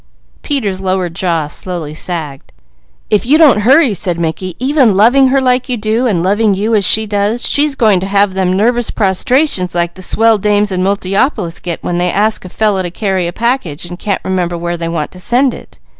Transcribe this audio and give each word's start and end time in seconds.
Peter's 0.41 0.81
lower 0.81 1.09
jaw 1.09 1.45
slowly 1.47 1.93
sagged. 1.93 2.51
"If 3.11 3.23
you 3.23 3.37
don't 3.37 3.59
hurry," 3.61 3.93
said 3.93 4.17
Mickey, 4.19 4.55
"even 4.57 4.97
loving 4.97 5.27
her 5.27 5.39
like 5.39 5.69
you 5.69 5.77
do, 5.77 6.07
and 6.07 6.23
loving 6.23 6.55
you 6.55 6.73
as 6.73 6.83
she 6.87 7.05
does, 7.05 7.47
she's 7.47 7.75
going 7.75 7.99
to 7.99 8.07
have 8.07 8.33
them 8.33 8.51
nervous 8.57 8.89
prostrations 8.89 9.75
like 9.75 9.93
the 9.93 10.01
Swell 10.01 10.39
Dames 10.39 10.71
in 10.71 10.81
Multiopolis 10.81 11.61
get 11.61 11.83
when 11.83 11.99
they 11.99 12.09
ask 12.11 12.43
a 12.43 12.49
fellow 12.49 12.81
to 12.81 12.89
carry 12.89 13.27
a 13.27 13.31
package, 13.31 13.85
and 13.85 13.99
can't 13.99 14.23
remember 14.25 14.57
where 14.57 14.75
they 14.75 14.89
want 14.89 15.11
to 15.11 15.19
send 15.19 15.53
it. 15.53 15.77